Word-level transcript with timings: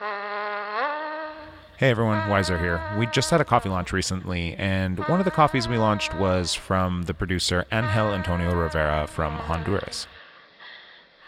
Hey 0.00 1.90
everyone, 1.90 2.28
Wiser 2.28 2.56
here. 2.56 2.80
We 2.96 3.06
just 3.06 3.30
had 3.30 3.40
a 3.40 3.44
coffee 3.44 3.68
launch 3.68 3.92
recently, 3.92 4.54
and 4.54 5.00
one 5.08 5.18
of 5.18 5.24
the 5.24 5.32
coffees 5.32 5.66
we 5.66 5.76
launched 5.76 6.14
was 6.14 6.54
from 6.54 7.02
the 7.02 7.14
producer 7.14 7.64
Angel 7.72 8.14
Antonio 8.14 8.54
Rivera 8.54 9.08
from 9.08 9.32
Honduras. 9.32 10.06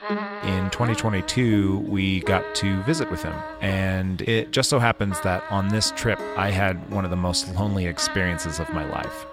In 0.08 0.70
2022, 0.70 1.78
we 1.78 2.20
got 2.20 2.54
to 2.56 2.80
visit 2.84 3.10
with 3.10 3.24
him, 3.24 3.34
and 3.60 4.22
it 4.22 4.52
just 4.52 4.70
so 4.70 4.78
happens 4.78 5.20
that 5.22 5.42
on 5.50 5.70
this 5.70 5.90
trip, 5.96 6.20
I 6.36 6.52
had 6.52 6.90
one 6.92 7.04
of 7.04 7.10
the 7.10 7.16
most 7.16 7.52
lonely 7.56 7.86
experiences 7.86 8.60
of 8.60 8.72
my 8.72 8.84
life. 8.88 9.26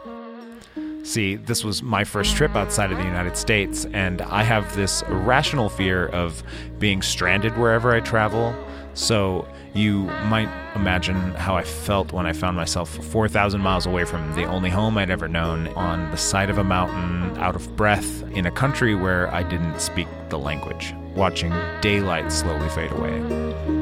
See, 1.08 1.38
this 1.38 1.64
was 1.64 1.82
my 1.82 2.04
first 2.04 2.36
trip 2.36 2.54
outside 2.54 2.92
of 2.92 2.98
the 2.98 3.06
United 3.06 3.38
States, 3.38 3.86
and 3.94 4.22
I 4.24 4.44
have 4.44 4.76
this 4.76 5.04
irrational 5.04 5.70
fear 5.70 6.08
of 6.08 6.44
being 6.80 7.02
stranded 7.02 7.58
wherever 7.58 7.96
I 7.96 8.02
travel. 8.02 8.54
So, 8.94 9.48
you 9.74 10.04
might 10.26 10.50
imagine 10.76 11.16
how 11.36 11.56
I 11.56 11.64
felt 11.64 12.12
when 12.12 12.26
I 12.26 12.34
found 12.34 12.58
myself 12.58 12.90
4,000 12.90 13.62
miles 13.62 13.86
away 13.86 14.04
from 14.04 14.36
the 14.36 14.44
only 14.44 14.70
home 14.70 14.98
I'd 14.98 15.10
ever 15.10 15.30
known, 15.30 15.70
on 15.70 16.12
the 16.12 16.18
side 16.18 16.50
of 16.50 16.58
a 16.58 16.64
mountain, 16.66 17.38
out 17.38 17.56
of 17.56 17.74
breath, 17.78 18.24
in 18.34 18.46
a 18.46 18.52
country 18.52 18.94
where 18.94 19.34
I 19.34 19.44
didn't 19.44 19.80
speak 19.80 20.10
the 20.28 20.38
language, 20.38 20.94
watching 21.16 21.54
daylight 21.80 22.34
slowly 22.34 22.68
fade 22.68 22.92
away. 22.92 23.77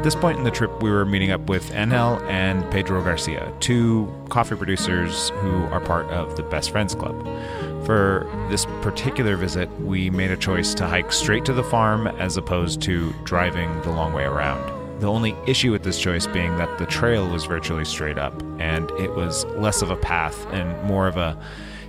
At 0.00 0.04
this 0.04 0.14
point 0.14 0.38
in 0.38 0.44
the 0.44 0.50
trip, 0.50 0.82
we 0.82 0.90
were 0.90 1.04
meeting 1.04 1.30
up 1.30 1.42
with 1.50 1.74
Angel 1.74 2.18
and 2.20 2.68
Pedro 2.70 3.04
Garcia, 3.04 3.52
two 3.60 4.10
coffee 4.30 4.56
producers 4.56 5.28
who 5.42 5.64
are 5.64 5.78
part 5.78 6.06
of 6.06 6.36
the 6.36 6.42
Best 6.42 6.70
Friends 6.70 6.94
Club. 6.94 7.22
For 7.84 8.26
this 8.48 8.64
particular 8.80 9.36
visit, 9.36 9.68
we 9.78 10.08
made 10.08 10.30
a 10.30 10.38
choice 10.38 10.72
to 10.76 10.86
hike 10.86 11.12
straight 11.12 11.44
to 11.44 11.52
the 11.52 11.62
farm 11.62 12.06
as 12.06 12.38
opposed 12.38 12.80
to 12.80 13.12
driving 13.24 13.78
the 13.82 13.90
long 13.90 14.14
way 14.14 14.24
around. 14.24 15.00
The 15.02 15.06
only 15.06 15.36
issue 15.46 15.70
with 15.70 15.82
this 15.82 16.00
choice 16.00 16.26
being 16.26 16.56
that 16.56 16.78
the 16.78 16.86
trail 16.86 17.28
was 17.28 17.44
virtually 17.44 17.84
straight 17.84 18.16
up, 18.16 18.32
and 18.58 18.90
it 18.92 19.14
was 19.14 19.44
less 19.58 19.82
of 19.82 19.90
a 19.90 19.96
path 19.96 20.46
and 20.50 20.82
more 20.84 21.08
of 21.08 21.18
a 21.18 21.38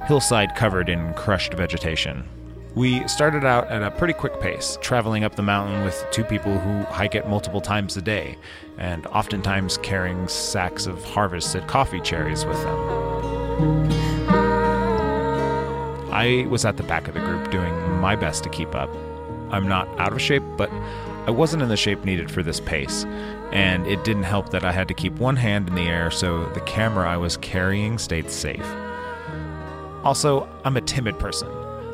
hillside 0.05 0.53
covered 0.57 0.89
in 0.89 1.13
crushed 1.13 1.53
vegetation. 1.53 2.27
We 2.73 3.05
started 3.09 3.43
out 3.43 3.67
at 3.69 3.83
a 3.83 3.91
pretty 3.91 4.13
quick 4.13 4.39
pace, 4.39 4.77
traveling 4.79 5.25
up 5.25 5.35
the 5.35 5.41
mountain 5.41 5.83
with 5.83 6.05
two 6.11 6.23
people 6.23 6.57
who 6.57 6.83
hike 6.85 7.15
it 7.15 7.27
multiple 7.27 7.59
times 7.59 7.97
a 7.97 8.01
day, 8.01 8.37
and 8.77 9.05
oftentimes 9.07 9.77
carrying 9.79 10.25
sacks 10.29 10.85
of 10.85 11.03
harvested 11.03 11.67
coffee 11.67 11.99
cherries 11.99 12.45
with 12.45 12.61
them. 12.63 12.79
I 16.13 16.47
was 16.49 16.63
at 16.63 16.77
the 16.77 16.83
back 16.83 17.09
of 17.09 17.13
the 17.13 17.19
group 17.19 17.51
doing 17.51 17.73
my 17.99 18.15
best 18.15 18.43
to 18.43 18.49
keep 18.49 18.73
up. 18.73 18.89
I'm 19.49 19.67
not 19.67 19.89
out 19.99 20.13
of 20.13 20.21
shape, 20.21 20.43
but 20.55 20.71
I 21.27 21.31
wasn't 21.31 21.63
in 21.63 21.67
the 21.67 21.75
shape 21.75 22.05
needed 22.05 22.31
for 22.31 22.41
this 22.41 22.61
pace, 22.61 23.03
and 23.51 23.85
it 23.85 24.05
didn't 24.05 24.23
help 24.23 24.49
that 24.51 24.63
I 24.63 24.71
had 24.71 24.87
to 24.87 24.93
keep 24.93 25.13
one 25.15 25.35
hand 25.35 25.67
in 25.67 25.75
the 25.75 25.89
air 25.89 26.09
so 26.09 26.45
the 26.51 26.61
camera 26.61 27.09
I 27.09 27.17
was 27.17 27.35
carrying 27.35 27.97
stayed 27.97 28.31
safe. 28.31 28.65
Also, 30.05 30.47
I'm 30.63 30.77
a 30.77 30.81
timid 30.81 31.19
person. 31.19 31.49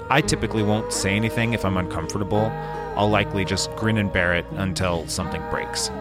I 0.10 0.22
typically 0.22 0.64
won't 0.64 0.94
say 0.94 1.16
anything 1.16 1.54
if 1.54 1.66
I'm 1.66 1.76
uncomfortable. 1.76 2.50
I'll 2.96 3.10
likely 3.10 3.44
just 3.44 3.76
grin 3.76 3.98
and 3.98 4.12
bear 4.12 4.36
it 4.36 4.46
until 4.52 5.06
something 5.08 5.42
breaks. 5.50 5.92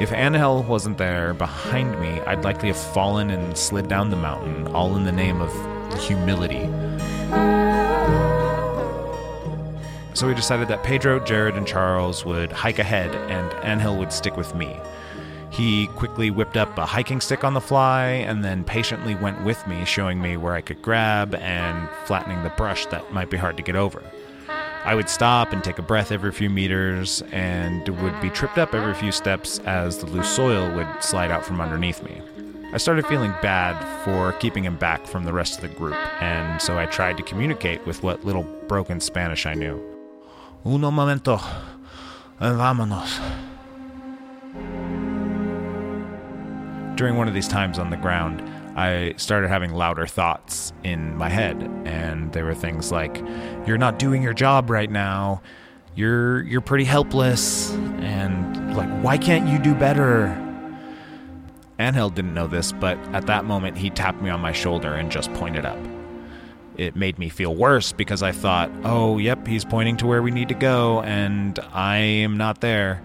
If 0.00 0.12
Angel 0.12 0.64
wasn't 0.64 0.98
there 0.98 1.32
behind 1.32 2.00
me, 2.00 2.20
I'd 2.22 2.42
likely 2.42 2.68
have 2.68 2.76
fallen 2.76 3.30
and 3.30 3.56
slid 3.56 3.86
down 3.86 4.10
the 4.10 4.16
mountain, 4.16 4.66
all 4.74 4.96
in 4.96 5.04
the 5.04 5.12
name 5.12 5.40
of 5.40 5.52
humility. 6.02 6.68
So 10.14 10.26
we 10.26 10.34
decided 10.34 10.66
that 10.68 10.82
Pedro, 10.82 11.20
Jared, 11.20 11.54
and 11.54 11.66
Charles 11.66 12.24
would 12.24 12.50
hike 12.50 12.80
ahead 12.80 13.14
and 13.30 13.54
Angel 13.64 13.96
would 13.96 14.12
stick 14.12 14.36
with 14.36 14.56
me. 14.56 14.76
He 15.52 15.86
quickly 15.88 16.30
whipped 16.30 16.56
up 16.56 16.78
a 16.78 16.86
hiking 16.86 17.20
stick 17.20 17.44
on 17.44 17.52
the 17.52 17.60
fly 17.60 18.04
and 18.06 18.42
then 18.42 18.64
patiently 18.64 19.14
went 19.14 19.44
with 19.44 19.64
me, 19.66 19.84
showing 19.84 20.20
me 20.20 20.38
where 20.38 20.54
I 20.54 20.62
could 20.62 20.80
grab 20.80 21.34
and 21.34 21.88
flattening 22.06 22.42
the 22.42 22.48
brush 22.50 22.86
that 22.86 23.12
might 23.12 23.28
be 23.28 23.36
hard 23.36 23.58
to 23.58 23.62
get 23.62 23.76
over. 23.76 24.02
I 24.84 24.94
would 24.94 25.10
stop 25.10 25.52
and 25.52 25.62
take 25.62 25.78
a 25.78 25.82
breath 25.82 26.10
every 26.10 26.32
few 26.32 26.48
meters 26.48 27.22
and 27.32 27.86
would 27.86 28.18
be 28.22 28.30
tripped 28.30 28.56
up 28.56 28.74
every 28.74 28.94
few 28.94 29.12
steps 29.12 29.58
as 29.60 29.98
the 29.98 30.06
loose 30.06 30.34
soil 30.34 30.74
would 30.74 30.88
slide 31.00 31.30
out 31.30 31.44
from 31.44 31.60
underneath 31.60 32.02
me. 32.02 32.22
I 32.72 32.78
started 32.78 33.06
feeling 33.06 33.34
bad 33.42 33.78
for 34.04 34.32
keeping 34.40 34.64
him 34.64 34.76
back 34.76 35.06
from 35.06 35.24
the 35.24 35.34
rest 35.34 35.56
of 35.56 35.60
the 35.60 35.76
group, 35.76 35.98
and 36.22 36.62
so 36.62 36.78
I 36.78 36.86
tried 36.86 37.18
to 37.18 37.22
communicate 37.22 37.86
with 37.86 38.02
what 38.02 38.24
little 38.24 38.44
broken 38.66 39.00
Spanish 39.00 39.44
I 39.44 39.52
knew. 39.52 39.78
Uno 40.64 40.90
momento. 40.90 41.38
Vámonos. 42.40 43.51
During 46.94 47.16
one 47.16 47.26
of 47.26 47.34
these 47.34 47.48
times 47.48 47.78
on 47.78 47.90
the 47.90 47.96
ground, 47.96 48.42
I 48.76 49.14
started 49.16 49.48
having 49.48 49.72
louder 49.72 50.06
thoughts 50.06 50.72
in 50.84 51.16
my 51.16 51.28
head, 51.28 51.68
and 51.84 52.32
there 52.32 52.44
were 52.44 52.54
things 52.54 52.92
like, 52.92 53.22
"You're 53.66 53.78
not 53.78 53.98
doing 53.98 54.22
your 54.22 54.34
job 54.34 54.70
right 54.70 54.90
now. 54.90 55.42
You're 55.94 56.42
you're 56.42 56.60
pretty 56.60 56.84
helpless, 56.84 57.72
and 58.00 58.76
like, 58.76 58.88
why 59.02 59.18
can't 59.18 59.48
you 59.48 59.58
do 59.58 59.74
better?" 59.74 60.36
Angel 61.78 62.10
didn't 62.10 62.34
know 62.34 62.46
this, 62.46 62.72
but 62.72 62.98
at 63.12 63.26
that 63.26 63.44
moment 63.44 63.76
he 63.76 63.90
tapped 63.90 64.22
me 64.22 64.30
on 64.30 64.40
my 64.40 64.52
shoulder 64.52 64.94
and 64.94 65.10
just 65.10 65.32
pointed 65.34 65.64
up. 65.66 65.78
It 66.76 66.96
made 66.96 67.18
me 67.18 67.28
feel 67.28 67.54
worse 67.54 67.92
because 67.92 68.22
I 68.22 68.32
thought, 68.32 68.70
"Oh, 68.84 69.18
yep, 69.18 69.46
he's 69.46 69.64
pointing 69.64 69.96
to 69.98 70.06
where 70.06 70.22
we 70.22 70.30
need 70.30 70.48
to 70.48 70.54
go, 70.54 71.02
and 71.02 71.58
I 71.72 71.96
am 71.96 72.36
not 72.36 72.60
there." 72.60 73.02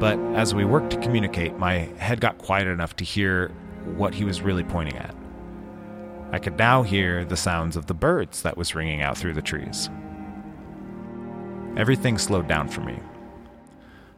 But 0.00 0.18
as 0.34 0.54
we 0.54 0.64
worked 0.64 0.90
to 0.92 1.00
communicate, 1.00 1.58
my 1.58 1.90
head 1.98 2.22
got 2.22 2.38
quiet 2.38 2.66
enough 2.66 2.96
to 2.96 3.04
hear 3.04 3.48
what 3.96 4.14
he 4.14 4.24
was 4.24 4.40
really 4.40 4.64
pointing 4.64 4.96
at. 4.96 5.14
I 6.32 6.38
could 6.38 6.56
now 6.56 6.82
hear 6.82 7.22
the 7.24 7.36
sounds 7.36 7.76
of 7.76 7.84
the 7.84 7.92
birds 7.92 8.42
that 8.42 8.56
was 8.56 8.74
ringing 8.74 9.02
out 9.02 9.18
through 9.18 9.34
the 9.34 9.42
trees. 9.42 9.90
Everything 11.76 12.16
slowed 12.16 12.48
down 12.48 12.68
for 12.68 12.80
me. 12.80 12.98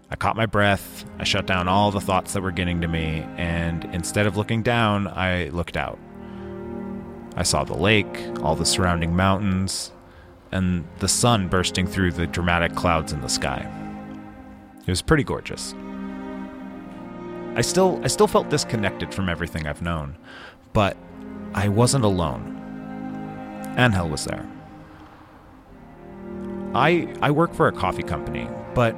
I 0.09 0.15
caught 0.15 0.37
my 0.37 0.47
breath, 0.47 1.05
I 1.19 1.25
shut 1.25 1.47
down 1.47 1.67
all 1.67 1.91
the 1.91 2.01
thoughts 2.01 2.33
that 2.35 2.43
were 2.43 2.53
getting 2.53 2.81
to 2.83 2.89
me, 2.89 3.27
and 3.37 3.85
instead 3.87 4.27
of 4.27 4.37
looking 4.37 4.63
down, 4.63 5.09
I 5.09 5.49
looked 5.49 5.77
out. 5.77 5.99
I 7.35 7.43
saw 7.43 7.65
the 7.65 7.77
lake, 7.77 8.21
all 8.43 8.55
the 8.55 8.67
surrounding 8.67 9.17
mountains, 9.17 9.91
and 10.53 10.85
the 10.99 11.09
sun 11.09 11.49
bursting 11.49 11.89
through 11.89 12.13
the 12.13 12.27
dramatic 12.29 12.77
clouds 12.77 13.13
in 13.13 13.21
the 13.21 13.29
sky. 13.29 13.82
It 14.87 14.91
was 14.91 15.03
pretty 15.03 15.25
gorgeous. 15.25 15.75
I 17.55 17.61
still 17.61 18.01
I 18.03 18.09
still 18.09 18.27
felt 18.27 18.49
disconnected 18.49 19.15
from 19.15 19.29
everything 19.29 19.67
I've 19.67 19.83
known, 19.83 20.17
but 20.73 20.97
I 21.55 21.69
wasn't 21.69 22.05
alone. 22.05 22.59
Angel 23.79 24.09
was 24.09 24.25
there. 24.25 24.49
I 26.75 27.15
I 27.21 27.31
work 27.31 27.55
for 27.55 27.69
a 27.69 27.73
coffee 27.73 28.03
company, 28.03 28.49
but 28.75 28.93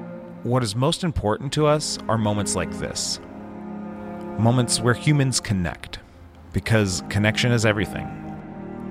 what 0.45 0.63
is 0.63 0.77
most 0.77 1.05
important 1.05 1.53
to 1.55 1.67
us 1.67 1.99
are 2.09 2.17
moments 2.17 2.55
like 2.55 2.71
this. 2.79 3.21
Moments 4.39 4.81
where 4.81 4.95
humans 4.95 5.41
connect 5.41 5.99
because 6.53 7.03
connection 7.09 7.51
is 7.51 7.67
everything. 7.67 8.09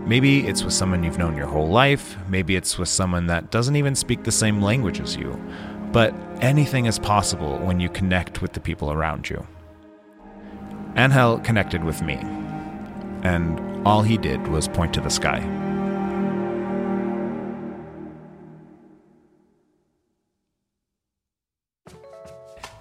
Maybe 0.06 0.46
it's 0.48 0.64
with 0.64 0.74
someone 0.74 1.04
you've 1.04 1.18
known 1.18 1.38
your 1.38 1.48
whole 1.48 1.70
life, 1.70 2.18
maybe 2.28 2.58
it's 2.58 2.78
with 2.78 2.90
someone 2.90 3.28
that 3.28 3.52
doesn't 3.52 3.78
even 3.78 3.96
speak 3.96 4.24
the 4.24 4.32
same 4.32 4.62
language 4.62 5.00
as 5.00 5.16
you. 5.16 5.42
But 5.94 6.16
anything 6.42 6.88
is 6.88 6.98
possible 6.98 7.60
when 7.60 7.80
you 7.80 7.88
connect 7.88 8.42
with 8.42 8.54
the 8.54 8.60
people 8.60 8.92
around 8.92 9.30
you. 9.30 9.46
Angel 10.98 11.38
connected 11.40 11.84
with 11.84 12.02
me, 12.02 12.16
and 13.22 13.88
all 13.88 14.02
he 14.02 14.18
did 14.18 14.48
was 14.48 14.68
point 14.68 14.92
to 14.96 15.02
the 15.02 15.10
sky. 15.10 15.40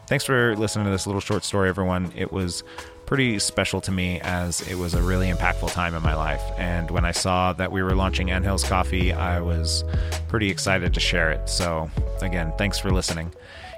Thanks 0.07 0.25
for 0.25 0.57
listening 0.57 0.87
to 0.87 0.91
this 0.91 1.07
little 1.07 1.21
short 1.21 1.45
story, 1.45 1.69
everyone. 1.69 2.13
It 2.17 2.33
was 2.33 2.65
pretty 3.13 3.39
special 3.39 3.79
to 3.79 3.93
me 3.93 4.19
as 4.23 4.67
it 4.69 4.75
was 4.75 4.95
a 4.95 5.03
really 5.03 5.31
impactful 5.31 5.71
time 5.71 5.95
in 5.95 6.03
my 6.03 6.15
life. 6.15 6.41
And 6.57 6.91
when 6.91 7.05
I 7.05 7.11
saw 7.11 7.53
that 7.53 7.71
we 7.71 7.83
were 7.83 7.95
launching 7.95 8.31
Angel's 8.31 8.65
Coffee, 8.65 9.13
I 9.13 9.39
was 9.39 9.85
pretty 10.29 10.49
excited 10.49 10.95
to 10.95 10.99
share 11.01 11.31
it. 11.31 11.47
So, 11.47 11.91
again, 12.23 12.55
thanks 12.57 12.79
for 12.79 12.91
listening. 12.91 13.31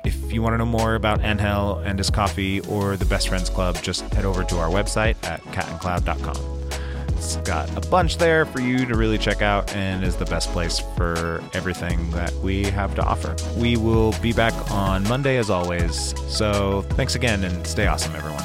If 0.04 0.32
you 0.32 0.40
want 0.40 0.52
to 0.52 0.58
know 0.58 0.66
more 0.66 0.94
about 0.94 1.24
Angel 1.24 1.78
and 1.78 1.98
his 1.98 2.10
coffee 2.10 2.60
or 2.60 2.96
the 2.96 3.06
Best 3.06 3.26
Friends 3.26 3.50
Club, 3.50 3.76
just 3.82 4.02
head 4.14 4.24
over 4.24 4.44
to 4.44 4.58
our 4.58 4.68
website 4.68 5.16
at 5.24 5.42
catandcloud.com. 5.46 7.16
It's 7.16 7.34
got 7.38 7.76
a 7.76 7.88
bunch 7.88 8.18
there 8.18 8.46
for 8.46 8.60
you 8.60 8.86
to 8.86 8.96
really 8.96 9.18
check 9.18 9.42
out 9.42 9.74
and 9.74 10.04
is 10.04 10.14
the 10.14 10.26
best 10.26 10.50
place 10.50 10.78
for 10.96 11.42
everything 11.54 12.08
that 12.12 12.32
we 12.34 12.66
have 12.66 12.94
to 12.94 13.02
offer. 13.02 13.34
We 13.56 13.78
will 13.78 14.12
be 14.22 14.32
back 14.32 14.54
on 14.70 15.02
Monday 15.08 15.38
as 15.38 15.50
always. 15.50 16.14
So 16.28 16.82
thanks 16.90 17.16
again 17.16 17.42
and 17.42 17.66
stay 17.66 17.88
awesome, 17.88 18.14
everyone. 18.14 18.44